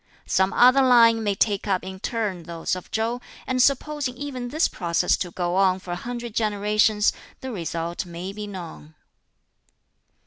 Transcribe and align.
Some 0.25 0.51
other 0.53 0.81
line 0.81 1.23
may 1.23 1.35
take 1.35 1.67
up 1.67 1.83
in 1.83 1.99
turn 1.99 2.41
those 2.41 2.75
of 2.75 2.89
Chow; 2.89 3.21
and 3.45 3.61
supposing 3.61 4.17
even 4.17 4.47
this 4.47 4.67
process 4.67 5.15
to 5.17 5.29
go 5.29 5.55
on 5.55 5.77
for 5.79 5.91
a 5.91 5.95
hundred 5.95 6.33
generations, 6.33 7.13
the 7.41 7.51
result 7.51 8.03
may 8.07 8.33
be 8.33 8.47
known." 8.47 8.95